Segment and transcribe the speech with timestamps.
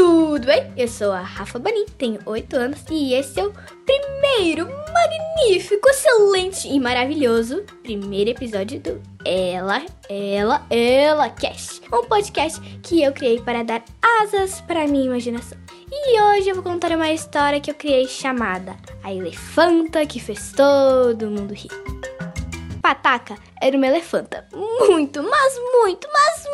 [0.00, 0.72] tudo bem?
[0.78, 3.52] Eu sou a Rafa Banin, tenho 8 anos e esse é o
[3.84, 13.02] primeiro magnífico, excelente e maravilhoso primeiro episódio do Ela, Ela, Ela Cast, um podcast que
[13.02, 13.84] eu criei para dar
[14.22, 15.58] asas para minha imaginação.
[15.92, 20.50] E hoje eu vou contar uma história que eu criei chamada A Elefanta que fez
[20.52, 21.68] todo mundo rir.
[22.80, 26.46] Pataca era uma elefanta muito, mas muito, mas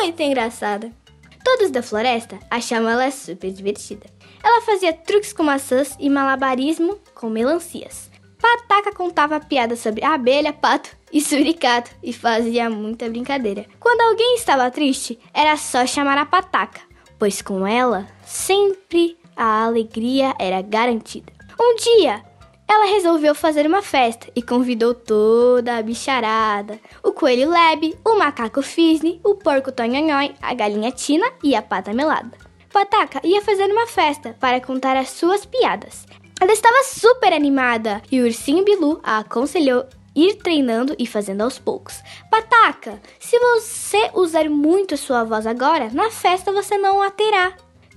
[0.00, 1.03] muito engraçada.
[1.44, 4.06] Todos da floresta achavam ela super divertida.
[4.42, 8.10] Ela fazia truques com maçãs e malabarismo com melancias.
[8.40, 13.66] Pataca contava piadas sobre abelha, pato e suricato e fazia muita brincadeira.
[13.78, 16.80] Quando alguém estava triste, era só chamar a Pataca,
[17.18, 21.32] pois com ela sempre a alegria era garantida.
[21.60, 22.22] Um dia,
[22.66, 28.62] ela resolveu fazer uma festa e convidou toda a bicharada: o coelho Lebe, o macaco
[28.62, 32.36] Fisne, o porco Tonhonhói, a galinha Tina e a pata melada.
[32.72, 36.06] Pataca ia fazer uma festa para contar as suas piadas.
[36.40, 41.58] Ela estava super animada e o ursinho Bilu a aconselhou ir treinando e fazendo aos
[41.58, 42.02] poucos.
[42.30, 47.54] Pataca, se você usar muito sua voz agora, na festa você não a terá.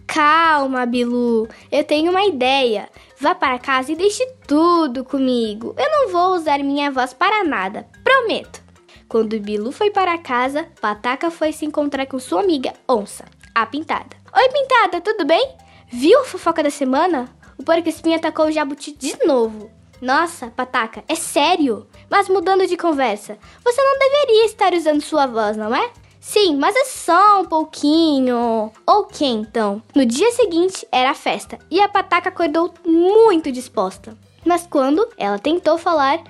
[0.08, 2.90] Calma, Bilu, eu tenho uma ideia.
[3.20, 5.76] Vá para casa e deixe tudo comigo.
[5.78, 8.64] Eu não vou usar minha voz para nada, prometo.
[9.08, 14.16] Quando Bilu foi para casa, Pataca foi se encontrar com sua amiga Onça, a Pintada.
[14.36, 15.56] Oi, Pintada, tudo bem?
[15.90, 17.30] Viu a fofoca da semana?
[17.58, 19.70] O porco espinho atacou o jabuti de novo.
[20.02, 21.88] Nossa, Pataca, é sério?
[22.10, 25.92] Mas mudando de conversa, você não deveria estar usando sua voz, não é?
[26.30, 28.70] Sim, mas é só um pouquinho.
[28.86, 29.82] Ok, então.
[29.96, 34.18] No dia seguinte era a festa e a pataca acordou muito disposta.
[34.46, 36.22] Mas quando ela tentou falar,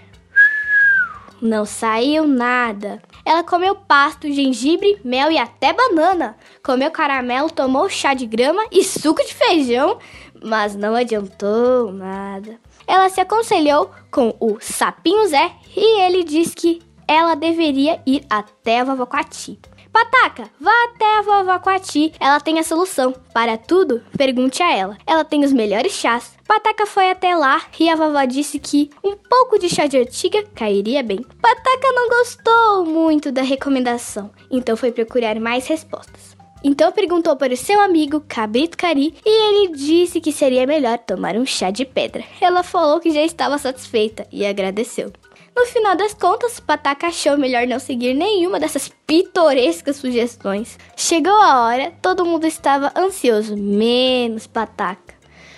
[1.41, 3.01] não saiu nada.
[3.25, 6.37] Ela comeu pasto, gengibre, mel e até banana.
[6.61, 9.97] Comeu caramelo, tomou chá de grama e suco de feijão,
[10.43, 12.59] mas não adiantou nada.
[12.85, 18.81] Ela se aconselhou com o sapinho Zé e ele disse que ela deveria ir até
[18.81, 19.59] a vovó Quati.
[19.97, 22.13] Pataca, vá até a vovó Quati.
[22.19, 23.15] Ela tem a solução.
[23.33, 24.95] Para tudo, pergunte a ela.
[25.07, 26.37] Ela tem os melhores chás.
[26.47, 30.43] Pataca foi até lá e a vovó disse que um pouco de chá de ortiga
[30.53, 31.25] cairia bem.
[31.41, 36.37] Pataca não gostou muito da recomendação, então foi procurar mais respostas.
[36.63, 41.35] Então perguntou para o seu amigo Cabrito Cari e ele disse que seria melhor tomar
[41.35, 42.23] um chá de pedra.
[42.39, 45.11] Ela falou que já estava satisfeita e agradeceu.
[45.57, 50.77] No final das contas, Pataca achou melhor não seguir nenhuma dessas pitorescas sugestões.
[50.95, 55.15] Chegou a hora, todo mundo estava ansioso, menos Pataca.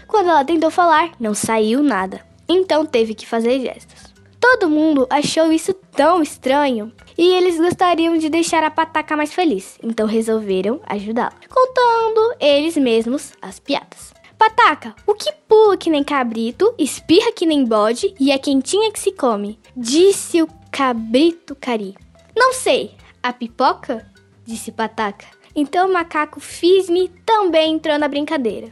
[0.08, 2.26] Quando ela tentou falar, não saiu nada.
[2.48, 4.14] Então teve que fazer gestos.
[4.40, 9.78] Todo mundo achou isso tão estranho e eles gostariam de deixar a Pataca mais feliz,
[9.84, 14.14] então resolveram ajudá-la, contando eles mesmos as piadas.
[14.40, 18.98] Pataca, o que pula que nem cabrito, espirra que nem bode e é quentinha que
[18.98, 19.60] se come?
[19.76, 21.94] Disse o cabrito cari.
[22.34, 24.10] Não sei, a pipoca?
[24.46, 25.26] Disse Pataca.
[25.54, 28.72] Então o macaco Fisme também entrou na brincadeira.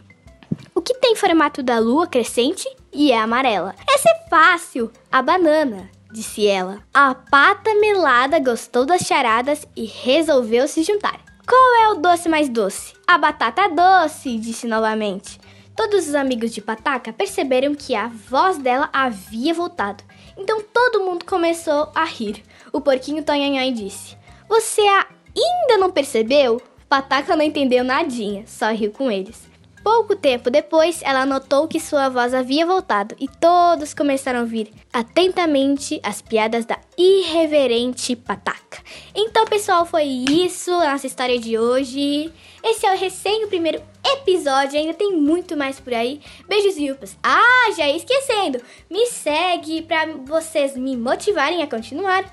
[0.74, 3.76] O que tem formato da lua crescente e é amarela?
[3.94, 6.82] Essa é fácil, a banana, disse ela.
[6.94, 11.20] A pata melada gostou das charadas e resolveu se juntar.
[11.46, 12.94] Qual é o doce mais doce?
[13.06, 15.38] A batata doce, disse novamente.
[15.78, 20.04] Todos os amigos de Pataca perceberam que a voz dela havia voltado.
[20.36, 22.44] Então todo mundo começou a rir.
[22.74, 24.18] O porquinho Tonhanhãe disse:
[24.50, 26.60] Você ainda não percebeu?
[26.90, 29.48] Pataca não entendeu nadinha, só riu com eles.
[29.90, 34.70] Pouco tempo depois, ela notou que sua voz havia voltado e todos começaram a ouvir
[34.92, 38.84] atentamente as piadas da irreverente Pataca.
[39.16, 42.30] Então, pessoal, foi isso a nossa história de hoje.
[42.62, 46.20] Esse é o recém o primeiro episódio, ainda tem muito mais por aí.
[46.50, 47.18] Beijos e upas.
[47.24, 48.60] Ah, já ia esquecendo.
[48.90, 52.26] Me segue para vocês me motivarem a continuar.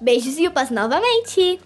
[0.00, 1.58] Beijos e upas novamente.